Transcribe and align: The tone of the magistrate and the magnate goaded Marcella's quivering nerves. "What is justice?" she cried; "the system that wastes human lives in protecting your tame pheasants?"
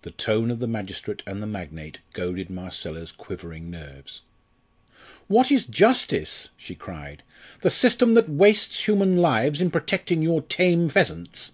The 0.00 0.12
tone 0.12 0.50
of 0.50 0.60
the 0.60 0.66
magistrate 0.66 1.22
and 1.26 1.42
the 1.42 1.46
magnate 1.46 1.98
goaded 2.14 2.48
Marcella's 2.48 3.12
quivering 3.12 3.70
nerves. 3.70 4.22
"What 5.28 5.52
is 5.52 5.66
justice?" 5.66 6.48
she 6.56 6.74
cried; 6.74 7.22
"the 7.60 7.68
system 7.68 8.14
that 8.14 8.30
wastes 8.30 8.86
human 8.88 9.18
lives 9.18 9.60
in 9.60 9.70
protecting 9.70 10.22
your 10.22 10.40
tame 10.40 10.88
pheasants?" 10.88 11.52